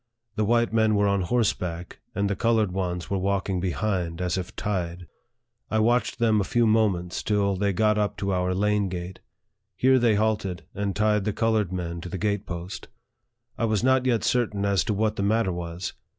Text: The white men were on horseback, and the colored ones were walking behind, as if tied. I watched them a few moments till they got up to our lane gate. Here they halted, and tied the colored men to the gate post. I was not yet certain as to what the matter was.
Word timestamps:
The 0.35 0.45
white 0.45 0.73
men 0.73 0.95
were 0.95 1.07
on 1.07 1.21
horseback, 1.21 1.99
and 2.15 2.27
the 2.27 2.35
colored 2.35 2.71
ones 2.71 3.11
were 3.11 3.19
walking 3.19 3.59
behind, 3.59 4.19
as 4.19 4.35
if 4.35 4.55
tied. 4.55 5.05
I 5.69 5.77
watched 5.77 6.17
them 6.17 6.41
a 6.41 6.43
few 6.43 6.65
moments 6.65 7.21
till 7.21 7.55
they 7.55 7.71
got 7.71 7.99
up 7.99 8.17
to 8.17 8.33
our 8.33 8.55
lane 8.55 8.89
gate. 8.89 9.19
Here 9.75 9.99
they 9.99 10.15
halted, 10.15 10.63
and 10.73 10.95
tied 10.95 11.23
the 11.23 11.33
colored 11.33 11.71
men 11.71 12.01
to 12.01 12.09
the 12.09 12.17
gate 12.17 12.47
post. 12.47 12.87
I 13.59 13.65
was 13.65 13.83
not 13.83 14.07
yet 14.07 14.23
certain 14.23 14.65
as 14.65 14.83
to 14.85 14.93
what 14.95 15.17
the 15.17 15.21
matter 15.21 15.51
was. 15.51 15.93